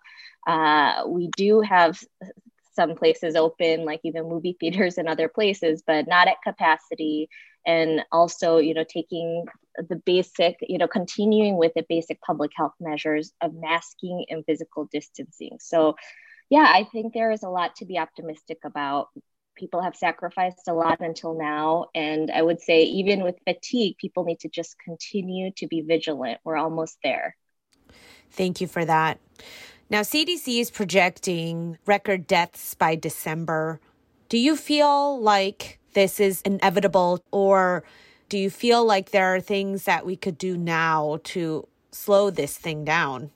uh, 0.48 1.03
we 1.08 1.29
do 1.36 1.62
have 1.62 2.00
some 2.79 2.95
places 2.95 3.36
open, 3.36 3.83
like 3.83 4.00
even 4.05 4.29
movie 4.29 4.55
theaters 4.57 4.98
and 4.98 5.09
other 5.09 5.27
places, 5.27 5.83
but 5.86 6.07
not 6.07 6.29
at 6.29 6.41
capacity. 6.43 7.27
And 7.67 8.05
also 8.09 8.57
you 8.57 8.74
know 8.74 8.86
taking 8.86 9.45
the 9.89 9.98
basic 9.98 10.55
you 10.62 10.77
know 10.77 10.88
continuing 10.88 11.57
with 11.57 11.74
the 11.75 11.86
basic 11.89 12.21
public 12.21 12.51
health 12.55 12.71
measures 12.79 13.33
of 13.41 13.53
masking 13.53 14.25
and 14.29 14.45
physical 14.45 14.88
distancing. 14.91 15.57
So 15.59 15.95
yeah 16.50 16.67
i 16.79 16.86
think 16.91 17.13
there 17.13 17.31
is 17.31 17.43
a 17.43 17.50
lot 17.50 17.75
to 17.77 17.86
be 17.86 18.00
optimistic 18.00 18.59
about. 18.63 19.09
People 19.55 19.81
have 19.81 19.95
sacrificed 19.98 20.69
a 20.69 20.74
lot 20.74 21.01
until 21.01 21.38
now. 21.38 21.88
And 21.93 22.31
i 22.31 22.41
would 22.41 22.62
say 22.62 22.83
even 22.83 23.24
with 23.24 23.36
fatigue 23.45 23.98
people 23.98 24.24
need 24.24 24.39
to 24.39 24.50
just 24.50 24.77
continue 24.79 25.51
to 25.57 25.67
be 25.67 25.81
vigilant. 25.81 26.39
We're 26.45 26.55
almost 26.65 26.98
there. 27.03 27.36
Thank 28.31 28.62
you 28.62 28.67
for 28.67 28.86
that 28.86 29.19
now 29.89 30.01
cdc 30.01 30.60
is 30.60 30.72
projecting 30.72 31.77
record 31.86 32.27
deaths 32.27 32.74
by 32.74 32.96
december 32.96 33.79
do 34.29 34.38
you 34.38 34.55
feel 34.55 35.19
like 35.19 35.79
this 35.93 36.19
is 36.19 36.41
inevitable? 36.43 37.24
Or 37.31 37.84
do 38.29 38.38
you 38.38 38.50
feel 38.50 38.86
like 38.86 39.10
there 39.10 39.36
are 39.36 39.41
things 39.41 39.84
that 39.84 40.05
we 40.05 40.15
could 40.15 40.38
do 40.38 40.55
now 40.55 41.19
to 41.25 41.67
slow 41.91 42.29
this 42.29 42.55
thing 42.55 42.86
down? 42.86 43.31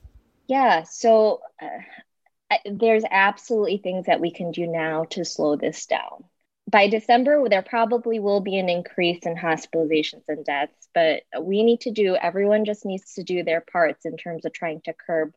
Yeah, 0.46 0.84
so 0.84 1.40
uh, 1.60 2.56
there's 2.64 3.02
absolutely 3.10 3.78
things 3.78 4.06
that 4.06 4.20
we 4.20 4.30
can 4.30 4.52
do 4.52 4.66
now 4.66 5.04
to 5.10 5.24
slow 5.24 5.56
this 5.56 5.86
down. 5.86 6.24
by 6.70 6.88
December, 6.88 7.48
there 7.48 7.62
probably 7.62 8.20
will 8.20 8.40
be 8.40 8.56
an 8.56 8.68
increase 8.68 9.26
in 9.26 9.36
hospitalizations 9.36 10.22
and 10.28 10.44
deaths, 10.44 10.88
but 10.94 11.22
we 11.40 11.62
need 11.62 11.80
to 11.80 11.90
do, 11.90 12.14
everyone 12.16 12.64
just 12.64 12.84
needs 12.84 13.14
to 13.14 13.22
do 13.22 13.42
their 13.42 13.60
parts 13.60 14.06
in 14.06 14.16
terms 14.16 14.44
of 14.44 14.52
trying 14.52 14.80
to 14.82 14.92
curb 14.92 15.32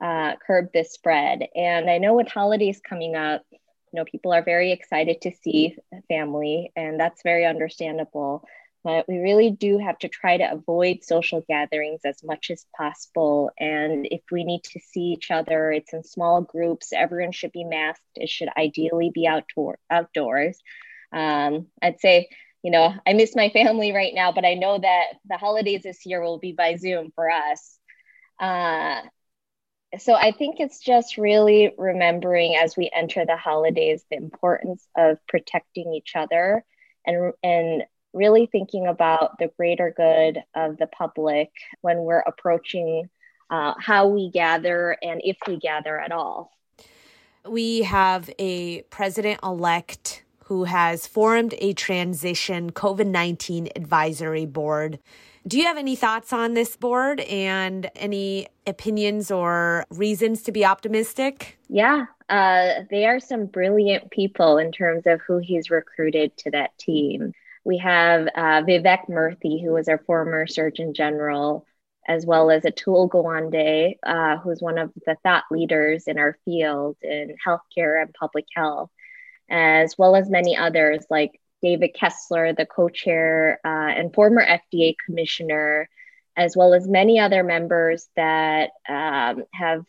uh, 0.00 0.34
curb 0.46 0.72
this 0.72 0.92
spread. 0.92 1.46
And 1.54 1.90
I 1.90 1.98
know 1.98 2.14
with 2.14 2.28
holidays 2.28 2.80
coming 2.86 3.16
up, 3.16 3.42
you 3.52 3.58
know, 3.92 4.04
people 4.04 4.32
are 4.32 4.42
very 4.42 4.72
excited 4.72 5.20
to 5.22 5.32
see 5.42 5.76
family, 6.08 6.72
and 6.76 6.98
that's 6.98 7.22
very 7.22 7.44
understandable 7.44 8.44
but 8.82 9.06
we 9.08 9.18
really 9.18 9.50
do 9.50 9.78
have 9.78 9.98
to 9.98 10.08
try 10.08 10.38
to 10.38 10.50
avoid 10.50 11.04
social 11.04 11.44
gatherings 11.46 12.00
as 12.04 12.22
much 12.24 12.50
as 12.50 12.64
possible. 12.74 13.50
And 13.58 14.06
if 14.10 14.22
we 14.32 14.42
need 14.44 14.64
to 14.64 14.80
see 14.80 15.12
each 15.12 15.30
other, 15.30 15.70
it's 15.70 15.92
in 15.92 16.02
small 16.02 16.40
groups. 16.40 16.92
Everyone 16.92 17.32
should 17.32 17.52
be 17.52 17.64
masked. 17.64 18.02
It 18.14 18.30
should 18.30 18.48
ideally 18.56 19.10
be 19.12 19.26
outdoor 19.26 19.78
outdoors. 19.90 20.58
Um, 21.12 21.66
I'd 21.82 22.00
say, 22.00 22.28
you 22.62 22.70
know, 22.70 22.94
I 23.06 23.12
miss 23.12 23.36
my 23.36 23.50
family 23.50 23.92
right 23.92 24.14
now, 24.14 24.32
but 24.32 24.46
I 24.46 24.54
know 24.54 24.78
that 24.78 25.04
the 25.28 25.36
holidays 25.36 25.82
this 25.82 26.06
year 26.06 26.22
will 26.22 26.38
be 26.38 26.52
by 26.52 26.76
Zoom 26.76 27.10
for 27.14 27.30
us. 27.30 27.78
Uh, 28.38 29.02
so 29.98 30.14
I 30.14 30.32
think 30.32 30.60
it's 30.60 30.80
just 30.80 31.18
really 31.18 31.74
remembering 31.76 32.56
as 32.56 32.76
we 32.76 32.90
enter 32.94 33.26
the 33.26 33.36
holidays 33.36 34.04
the 34.10 34.16
importance 34.16 34.86
of 34.96 35.18
protecting 35.26 35.94
each 35.94 36.14
other 36.14 36.64
and 37.06 37.32
and 37.42 37.82
really 38.12 38.46
thinking 38.46 38.86
about 38.86 39.38
the 39.38 39.50
greater 39.56 39.92
good 39.96 40.42
of 40.54 40.76
the 40.78 40.86
public 40.86 41.50
when 41.80 41.98
we're 41.98 42.20
approaching 42.20 43.08
uh, 43.50 43.74
how 43.78 44.08
we 44.08 44.30
gather 44.30 44.96
and 45.02 45.20
if 45.24 45.36
we 45.46 45.56
gather 45.56 45.98
at 45.98 46.12
all. 46.12 46.52
We 47.48 47.82
have 47.82 48.30
a 48.38 48.82
president 48.82 49.40
elect 49.42 50.24
who 50.44 50.64
has 50.64 51.06
formed 51.06 51.54
a 51.58 51.72
transition 51.72 52.72
COVID 52.72 53.06
19 53.06 53.68
advisory 53.76 54.46
board. 54.46 54.98
Do 55.46 55.58
you 55.58 55.64
have 55.64 55.78
any 55.78 55.96
thoughts 55.96 56.32
on 56.32 56.54
this 56.54 56.76
board 56.76 57.20
and 57.20 57.90
any 57.96 58.46
opinions 58.66 59.30
or 59.30 59.86
reasons 59.90 60.42
to 60.42 60.52
be 60.52 60.64
optimistic? 60.64 61.58
Yeah, 61.68 62.04
uh, 62.28 62.82
they 62.90 63.06
are 63.06 63.20
some 63.20 63.46
brilliant 63.46 64.10
people 64.10 64.58
in 64.58 64.70
terms 64.70 65.04
of 65.06 65.20
who 65.26 65.38
he's 65.38 65.70
recruited 65.70 66.36
to 66.38 66.50
that 66.50 66.76
team. 66.78 67.32
We 67.64 67.78
have 67.78 68.28
uh, 68.28 68.62
Vivek 68.62 69.08
Murthy, 69.08 69.62
who 69.62 69.72
was 69.72 69.88
our 69.88 69.98
former 69.98 70.46
Surgeon 70.46 70.92
General, 70.92 71.66
as 72.06 72.26
well 72.26 72.50
as 72.50 72.64
Atul 72.64 73.08
Gawande, 73.08 73.98
uh, 74.02 74.38
who's 74.38 74.60
one 74.60 74.78
of 74.78 74.92
the 75.06 75.16
thought 75.22 75.44
leaders 75.50 76.04
in 76.06 76.18
our 76.18 76.36
field 76.44 76.96
in 77.02 77.34
healthcare 77.46 78.00
and 78.02 78.12
public 78.12 78.46
health, 78.54 78.90
as 79.48 79.96
well 79.96 80.16
as 80.16 80.28
many 80.28 80.56
others 80.56 81.04
like 81.08 81.39
David 81.62 81.94
Kessler, 81.94 82.52
the 82.52 82.66
co 82.66 82.88
chair 82.88 83.60
uh, 83.64 83.68
and 83.68 84.14
former 84.14 84.44
FDA 84.44 84.94
commissioner, 85.06 85.88
as 86.36 86.56
well 86.56 86.74
as 86.74 86.88
many 86.88 87.18
other 87.18 87.42
members 87.42 88.08
that 88.16 88.70
um, 88.88 89.44
have 89.52 89.84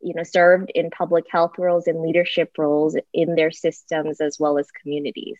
you 0.00 0.14
know 0.14 0.22
served 0.22 0.70
in 0.74 0.90
public 0.90 1.24
health 1.30 1.52
roles 1.58 1.86
and 1.86 2.00
leadership 2.00 2.52
roles 2.56 2.96
in 3.12 3.34
their 3.34 3.50
systems 3.50 4.20
as 4.20 4.38
well 4.38 4.56
as 4.56 4.70
communities 4.70 5.38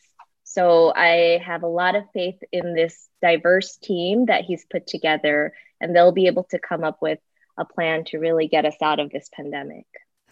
so 0.50 0.92
I 0.92 1.40
have 1.46 1.62
a 1.62 1.68
lot 1.68 1.94
of 1.94 2.10
faith 2.12 2.40
in 2.50 2.74
this 2.74 3.08
diverse 3.22 3.76
team 3.76 4.26
that 4.26 4.42
he's 4.42 4.66
put 4.68 4.88
together, 4.88 5.52
and 5.80 5.94
they'll 5.94 6.10
be 6.10 6.26
able 6.26 6.42
to 6.50 6.58
come 6.58 6.82
up 6.82 6.98
with 7.00 7.20
a 7.56 7.64
plan 7.64 8.02
to 8.06 8.18
really 8.18 8.48
get 8.48 8.64
us 8.64 8.74
out 8.82 8.98
of 8.98 9.10
this 9.10 9.28
pandemic. 9.32 9.86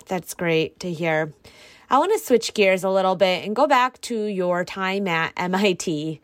That's 0.09 0.35
great 0.35 0.81
to 0.81 0.93
hear. 0.93 1.33
I 1.91 1.99
want 1.99 2.13
to 2.13 2.19
switch 2.19 2.55
gears 2.55 2.85
a 2.85 2.91
little 2.91 3.17
bit 3.17 3.45
and 3.45 3.57
go 3.57 3.67
back 3.67 4.01
to 4.03 4.25
your 4.25 4.65
time 4.65 5.09
at 5.09 5.33
MIT. 5.37 6.21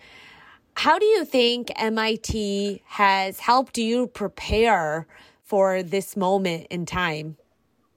How 0.74 0.98
do 0.98 1.06
you 1.06 1.24
think 1.24 1.70
MIT 1.76 2.82
has 2.86 3.40
helped 3.40 3.78
you 3.78 4.08
prepare 4.08 5.06
for 5.42 5.82
this 5.82 6.16
moment 6.16 6.66
in 6.70 6.84
time? 6.84 7.36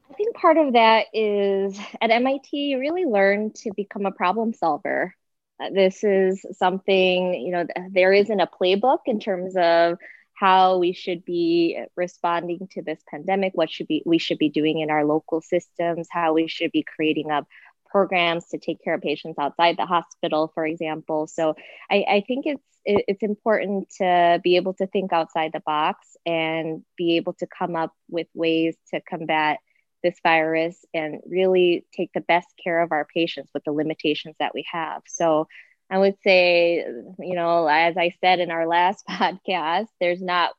I 0.10 0.14
think 0.14 0.36
part 0.36 0.58
of 0.58 0.74
that 0.74 1.08
is 1.14 1.78
at 2.02 2.10
MIT, 2.10 2.56
you 2.56 2.80
really 2.80 3.06
learn 3.06 3.52
to 3.58 3.72
become 3.76 4.06
a 4.06 4.12
problem 4.12 4.54
solver 4.54 5.14
uh, 5.60 5.70
this 5.74 6.04
is 6.04 6.46
something 6.54 7.34
you 7.34 7.52
know 7.52 7.66
there 7.92 8.14
isn't 8.14 8.40
a 8.40 8.48
playbook 8.48 9.00
in 9.06 9.20
terms 9.20 9.56
of 9.58 9.98
how 10.38 10.78
we 10.78 10.94
should 10.94 11.26
be 11.26 11.78
responding 11.96 12.68
to 12.72 12.82
this 12.82 13.00
pandemic 13.10 13.54
what 13.56 13.72
should 13.72 13.88
be 13.88 14.04
we 14.06 14.18
should 14.18 14.38
be 14.38 14.50
doing 14.50 14.80
in 14.80 14.90
our 14.90 15.06
local 15.06 15.42
systems 15.42 16.08
how 16.12 16.34
we 16.34 16.48
should 16.48 16.72
be 16.72 16.84
creating 16.84 17.32
up 17.32 17.48
programs 17.90 18.48
to 18.48 18.58
take 18.58 18.84
care 18.84 18.96
of 18.96 19.02
patients 19.02 19.40
outside 19.40 19.78
the 19.78 19.86
hospital 19.86 20.52
for 20.54 20.66
example 20.66 21.28
so 21.28 21.56
i, 21.90 22.06
I 22.10 22.24
think 22.28 22.46
it's 22.46 22.64
it's 22.90 23.22
important 23.22 23.90
to 23.98 24.40
be 24.44 24.56
able 24.56 24.74
to 24.76 24.88
think 24.88 25.12
outside 25.12 25.52
the 25.54 25.60
box 25.66 26.16
and 26.26 26.84
be 26.98 27.18
able 27.18 27.34
to 27.34 27.48
come 27.48 27.76
up 27.76 27.92
with 28.10 28.28
ways 28.34 28.78
to 28.94 29.02
combat 29.02 29.60
this 30.04 30.16
virus 30.24 30.86
and 30.94 31.20
really 31.28 31.86
take 31.94 32.12
the 32.14 32.22
best 32.22 32.48
care 32.64 32.80
of 32.80 32.92
our 32.92 33.06
patients 33.14 33.52
with 33.54 33.64
the 33.66 33.72
limitations 33.72 34.36
that 34.40 34.54
we 34.54 34.66
have. 34.72 35.02
So 35.08 35.48
I 35.90 35.98
would 35.98 36.16
say, 36.24 36.86
you 37.20 37.36
know, 37.36 37.68
as 37.68 37.98
I 37.98 38.14
said 38.22 38.40
in 38.40 38.52
our 38.52 38.68
last 38.68 39.06
podcast, 39.10 39.88
there's 40.00 40.22
not 40.22 40.54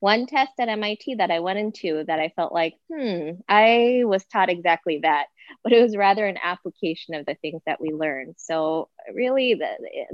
one 0.00 0.26
test 0.26 0.52
at 0.58 0.68
MIT 0.68 1.14
that 1.14 1.30
I 1.30 1.40
went 1.40 1.58
into 1.58 2.04
that 2.06 2.20
I 2.20 2.32
felt 2.36 2.52
like, 2.52 2.74
hmm, 2.92 3.30
I 3.48 4.02
was 4.04 4.24
taught 4.26 4.50
exactly 4.50 5.00
that, 5.02 5.26
but 5.64 5.72
it 5.72 5.80
was 5.80 5.96
rather 5.96 6.26
an 6.26 6.38
application 6.42 7.14
of 7.14 7.24
the 7.26 7.36
things 7.36 7.62
that 7.66 7.80
we 7.80 7.90
learned. 7.90 8.34
So 8.38 8.88
really, 9.12 9.54
the, 9.54 9.70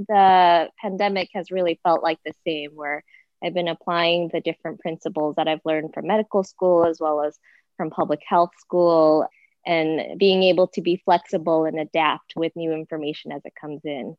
the 0.07 0.69
pandemic 0.81 1.29
has 1.33 1.51
really 1.51 1.79
felt 1.83 2.03
like 2.03 2.19
the 2.25 2.33
same, 2.47 2.71
where 2.73 3.03
I've 3.43 3.53
been 3.53 3.67
applying 3.67 4.29
the 4.31 4.39
different 4.39 4.79
principles 4.79 5.35
that 5.35 5.47
I've 5.47 5.65
learned 5.65 5.93
from 5.93 6.07
medical 6.07 6.43
school 6.43 6.85
as 6.85 6.99
well 6.99 7.21
as 7.23 7.37
from 7.75 7.89
public 7.89 8.21
health 8.25 8.51
school 8.59 9.27
and 9.65 10.17
being 10.17 10.43
able 10.43 10.67
to 10.67 10.81
be 10.81 11.01
flexible 11.03 11.65
and 11.65 11.79
adapt 11.79 12.33
with 12.35 12.55
new 12.55 12.71
information 12.71 13.31
as 13.31 13.41
it 13.45 13.53
comes 13.59 13.81
in. 13.83 14.15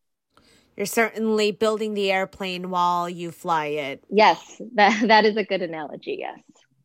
You're 0.76 0.86
certainly 0.86 1.52
building 1.52 1.94
the 1.94 2.10
airplane 2.10 2.70
while 2.70 3.08
you 3.08 3.30
fly 3.30 3.66
it. 3.66 4.04
Yes, 4.10 4.60
that, 4.74 5.06
that 5.08 5.24
is 5.24 5.36
a 5.36 5.44
good 5.44 5.62
analogy. 5.62 6.18
Yes. 6.20 6.40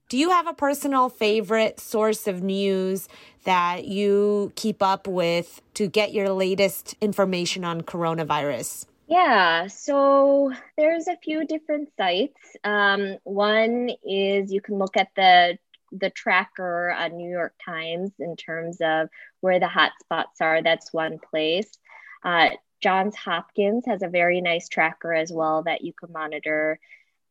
Do 0.10 0.18
you 0.18 0.30
have 0.30 0.48
a 0.48 0.54
personal 0.54 1.10
favorite 1.10 1.80
source 1.80 2.28
of 2.28 2.42
news 2.42 3.10
that 3.44 3.86
you 3.86 4.54
keep 4.56 4.82
up 4.82 5.06
with 5.08 5.62
to 5.74 5.88
get 5.88 6.14
your 6.14 6.30
latest 6.30 6.96
information 7.02 7.66
on 7.66 7.82
coronavirus? 7.82 8.86
Yeah, 9.08 9.68
so 9.68 10.54
there's 10.78 11.08
a 11.08 11.18
few 11.24 11.46
different 11.46 11.90
sites. 11.98 12.40
Um, 12.64 13.18
one 13.24 13.90
is 14.06 14.52
you 14.52 14.62
can 14.62 14.78
look 14.78 14.98
at 14.98 15.10
the 15.16 15.58
the 15.94 16.10
tracker 16.10 16.90
on 16.92 17.16
New 17.16 17.30
York 17.30 17.54
Times 17.64 18.12
in 18.20 18.36
terms 18.36 18.80
of 18.82 19.08
where 19.40 19.60
the 19.60 19.70
hot 19.70 19.94
spots 20.02 20.42
are. 20.42 20.62
That's 20.62 20.92
one 20.92 21.18
place. 21.32 21.70
Uh, 22.24 22.50
Johns 22.82 23.16
Hopkins 23.16 23.86
has 23.88 24.02
a 24.02 24.08
very 24.08 24.42
nice 24.42 24.68
tracker 24.70 25.14
as 25.14 25.32
well 25.32 25.64
that 25.64 25.82
you 25.82 25.94
can 25.94 26.12
monitor. 26.12 26.80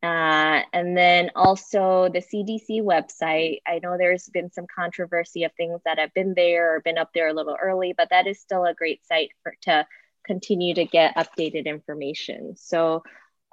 Uh, 0.03 0.63
and 0.73 0.97
then 0.97 1.31
also 1.35 2.09
the 2.13 2.21
CDC 2.21 2.83
website. 2.83 3.61
I 3.67 3.81
know 3.83 3.97
there's 3.97 4.29
been 4.29 4.53
some 4.53 4.67
controversy 4.73 5.45
of 5.45 5.53
things 5.55 5.81
that 5.85 5.99
have 5.99 6.13
been 6.15 6.35
there 6.35 6.77
or 6.77 6.81
been 6.81 6.99
up 6.99 7.11
there 7.15 7.29
a 7.29 7.33
little 7.33 7.57
early, 7.61 7.95
but 7.97 8.11
that 8.11 8.27
is 8.27 8.39
still 8.39 8.65
a 8.65 8.75
great 8.75 9.05
site 9.07 9.31
for 9.43 9.55
to 9.63 9.87
continue 10.25 10.75
to 10.75 10.85
get 10.85 11.17
updated 11.17 11.67
information. 11.67 12.57
So 12.57 13.03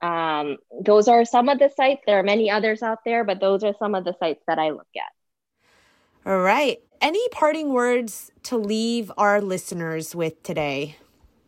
um, 0.01 0.57
those 0.81 1.07
are 1.07 1.23
some 1.23 1.47
of 1.47 1.59
the 1.59 1.69
sites. 1.69 2.01
There 2.05 2.19
are 2.19 2.23
many 2.23 2.51
others 2.51 2.83
out 2.83 2.99
there, 3.05 3.23
but 3.23 3.39
those 3.39 3.63
are 3.63 3.73
some 3.79 3.95
of 3.95 4.03
the 4.03 4.15
sites 4.19 4.43
that 4.47 4.59
I 4.59 4.71
look 4.71 4.87
at. 4.95 6.29
All 6.29 6.39
right. 6.39 6.81
Any 7.01 7.27
parting 7.29 7.73
words 7.73 8.31
to 8.43 8.57
leave 8.57 9.11
our 9.17 9.41
listeners 9.41 10.13
with 10.13 10.43
today? 10.43 10.97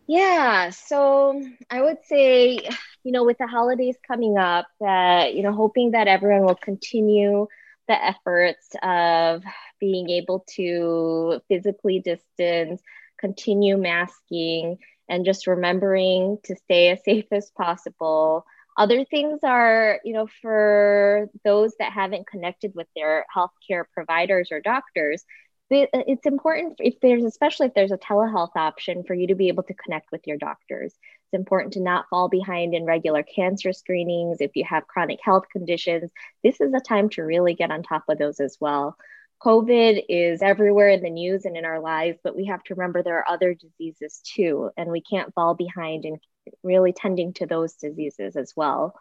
Yeah, 0.08 0.70
so 0.70 1.42
I 1.70 1.82
would 1.82 1.98
say, 2.06 2.60
you 3.04 3.12
know, 3.12 3.24
with 3.24 3.38
the 3.40 3.48
holidays 3.48 3.98
coming 4.08 4.38
up, 4.38 4.68
that, 4.80 5.34
you 5.34 5.42
know, 5.44 5.54
hoping 5.54 5.92
that 5.92 6.08
everyone 6.08 6.46
will 6.46 6.56
continue 6.56 7.48
the 7.88 8.04
efforts 8.04 8.70
of 8.84 9.44
being 9.80 10.10
able 10.10 10.46
to 10.56 11.42
physically 11.48 12.00
distance, 12.00 12.82
continue 13.20 13.78
masking, 13.78 14.78
and 15.10 15.26
just 15.26 15.48
remembering 15.48 16.38
to 16.44 16.56
stay 16.56 16.90
as 16.90 17.04
safe 17.04 17.26
as 17.32 17.52
possible. 17.52 18.46
Other 18.78 19.06
things 19.06 19.40
are, 19.44 20.00
you 20.04 20.14
know, 20.14 20.28
for 20.42 21.30
those 21.44 21.74
that 21.80 21.94
haven't 21.94 22.28
connected 22.28 22.74
with 22.76 22.88
their 22.96 23.26
healthcare 23.36 23.86
providers 23.94 24.50
or 24.52 24.60
doctors, 24.62 25.24
Uh, 25.72 25.88
it's 25.94 26.28
important 26.28 26.76
if 26.80 27.00
there's, 27.02 27.24
especially 27.24 27.68
if 27.68 27.74
there's 27.74 27.92
a 27.92 27.98
telehealth 27.98 28.56
option, 28.56 29.04
for 29.04 29.14
you 29.14 29.28
to 29.28 29.36
be 29.36 29.48
able 29.48 29.64
to 29.64 29.74
connect 29.74 30.12
with 30.12 30.22
your 30.28 30.38
doctors. 30.38 30.94
It's 30.94 31.40
important 31.40 31.74
to 31.74 31.82
not 31.82 32.06
fall 32.10 32.30
behind 32.30 32.76
in 32.76 32.86
regular 32.86 33.24
cancer 33.24 33.74
screenings. 33.74 34.42
If 34.42 34.56
you 34.56 34.64
have 34.66 34.88
chronic 34.88 35.20
health 35.24 35.46
conditions, 35.52 36.12
this 36.44 36.62
is 36.62 36.74
a 36.74 36.80
time 36.80 37.10
to 37.10 37.24
really 37.24 37.56
get 37.56 37.72
on 37.72 37.82
top 37.82 38.04
of 38.10 38.20
those 38.20 38.40
as 38.40 38.58
well. 38.60 38.96
COVID 39.44 40.04
is 40.08 40.42
everywhere 40.42 40.90
in 40.90 41.02
the 41.02 41.10
news 41.10 41.46
and 41.46 41.58
in 41.58 41.66
our 41.66 41.80
lives, 41.80 42.20
but 42.24 42.36
we 42.36 42.46
have 42.46 42.64
to 42.64 42.76
remember 42.76 43.04
there 43.04 43.18
are 43.18 43.30
other 43.30 43.54
diseases 43.54 44.22
too, 44.24 44.70
and 44.78 44.90
we 44.90 45.02
can't 45.02 45.34
fall 45.34 45.56
behind 45.56 46.06
in 46.06 46.20
really 46.64 46.94
tending 46.94 47.34
to 47.34 47.46
those 47.46 47.74
diseases 47.74 48.36
as 48.36 48.54
well. 48.56 48.96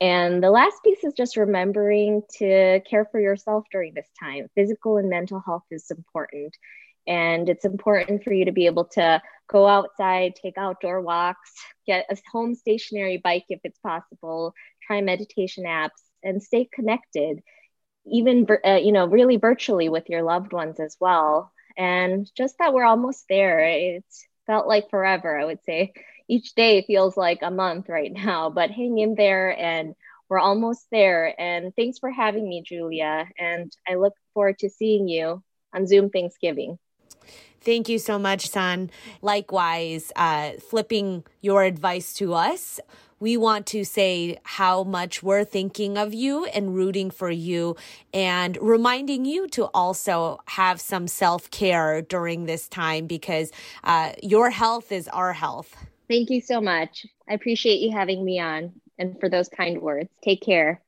And 0.00 0.42
the 0.42 0.50
last 0.50 0.76
piece 0.84 1.02
is 1.02 1.14
just 1.14 1.36
remembering 1.36 2.22
to 2.38 2.80
care 2.88 3.06
for 3.10 3.20
yourself 3.20 3.64
during 3.72 3.94
this 3.94 4.08
time. 4.20 4.48
Physical 4.54 4.96
and 4.96 5.10
mental 5.10 5.42
health 5.44 5.64
is 5.70 5.90
important. 5.90 6.56
And 7.06 7.48
it's 7.48 7.64
important 7.64 8.22
for 8.22 8.32
you 8.32 8.44
to 8.44 8.52
be 8.52 8.66
able 8.66 8.84
to 8.92 9.20
go 9.48 9.66
outside, 9.66 10.34
take 10.36 10.58
outdoor 10.58 11.00
walks, 11.00 11.52
get 11.86 12.06
a 12.10 12.16
home 12.30 12.54
stationary 12.54 13.16
bike 13.16 13.46
if 13.48 13.60
it's 13.64 13.78
possible, 13.78 14.52
try 14.86 15.00
meditation 15.00 15.64
apps, 15.64 16.02
and 16.22 16.42
stay 16.42 16.68
connected, 16.72 17.40
even 18.06 18.46
uh, 18.64 18.74
you 18.74 18.92
know 18.92 19.06
really 19.06 19.36
virtually 19.36 19.88
with 19.88 20.08
your 20.08 20.22
loved 20.22 20.52
ones 20.52 20.78
as 20.80 20.96
well. 21.00 21.50
And 21.76 22.30
just 22.36 22.58
that 22.58 22.74
we're 22.74 22.84
almost 22.84 23.24
there. 23.28 23.60
It's 23.60 24.26
felt 24.46 24.66
like 24.68 24.90
forever. 24.90 25.38
I 25.38 25.44
would 25.44 25.62
say 25.64 25.92
each 26.28 26.54
day 26.54 26.82
feels 26.82 27.16
like 27.16 27.40
a 27.42 27.50
month 27.50 27.88
right 27.88 28.12
now, 28.12 28.50
but 28.50 28.70
hang 28.70 28.98
in 28.98 29.14
there 29.14 29.58
and 29.58 29.94
we're 30.28 30.38
almost 30.38 30.86
there. 30.92 31.34
And 31.40 31.74
thanks 31.74 31.98
for 31.98 32.10
having 32.10 32.48
me, 32.48 32.62
Julia. 32.64 33.26
And 33.38 33.72
I 33.88 33.94
look 33.94 34.14
forward 34.34 34.58
to 34.58 34.68
seeing 34.68 35.08
you 35.08 35.42
on 35.74 35.86
Zoom 35.86 36.10
Thanksgiving. 36.10 36.78
Thank 37.60 37.88
you 37.88 37.98
so 37.98 38.18
much, 38.18 38.48
Sun. 38.48 38.90
Likewise, 39.20 40.12
uh, 40.16 40.52
flipping 40.52 41.24
your 41.40 41.64
advice 41.64 42.12
to 42.14 42.34
us. 42.34 42.78
We 43.20 43.36
want 43.36 43.66
to 43.68 43.84
say 43.84 44.38
how 44.44 44.84
much 44.84 45.24
we're 45.24 45.44
thinking 45.44 45.98
of 45.98 46.14
you 46.14 46.44
and 46.44 46.74
rooting 46.76 47.10
for 47.10 47.30
you 47.30 47.76
and 48.14 48.56
reminding 48.60 49.24
you 49.24 49.48
to 49.48 49.64
also 49.74 50.38
have 50.46 50.80
some 50.80 51.08
self 51.08 51.50
care 51.50 52.00
during 52.00 52.46
this 52.46 52.68
time 52.68 53.06
because 53.08 53.50
uh, 53.82 54.12
your 54.22 54.50
health 54.50 54.92
is 54.92 55.08
our 55.08 55.32
health. 55.32 55.87
Thank 56.08 56.30
you 56.30 56.40
so 56.40 56.60
much. 56.60 57.06
I 57.28 57.34
appreciate 57.34 57.80
you 57.80 57.92
having 57.92 58.24
me 58.24 58.40
on 58.40 58.72
and 58.98 59.18
for 59.20 59.28
those 59.28 59.48
kind 59.48 59.80
words. 59.80 60.10
Take 60.22 60.42
care. 60.42 60.82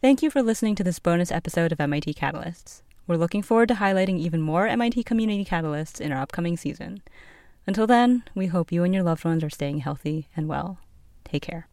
Thank 0.00 0.22
you 0.22 0.30
for 0.30 0.42
listening 0.42 0.74
to 0.76 0.84
this 0.84 0.98
bonus 0.98 1.30
episode 1.30 1.72
of 1.72 1.80
MIT 1.80 2.14
Catalysts. 2.14 2.82
We're 3.06 3.16
looking 3.16 3.42
forward 3.42 3.68
to 3.68 3.76
highlighting 3.76 4.18
even 4.18 4.42
more 4.42 4.66
MIT 4.66 5.04
community 5.04 5.44
catalysts 5.44 6.00
in 6.00 6.12
our 6.12 6.20
upcoming 6.20 6.56
season. 6.56 7.02
Until 7.66 7.86
then, 7.86 8.24
we 8.34 8.46
hope 8.46 8.72
you 8.72 8.84
and 8.84 8.92
your 8.92 9.02
loved 9.02 9.24
ones 9.24 9.42
are 9.44 9.50
staying 9.50 9.78
healthy 9.78 10.28
and 10.36 10.48
well. 10.48 10.78
Take 11.24 11.42
care. 11.42 11.67